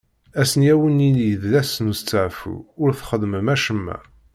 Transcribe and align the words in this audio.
Ass-nni 0.41 0.69
ad 0.73 0.77
wen-yili 0.79 1.29
d 1.51 1.53
ass 1.61 1.73
n 1.83 1.89
usteɛfu, 1.91 2.55
ur 2.81 2.89
txeddmem 2.93 3.47
acemma. 3.55 3.97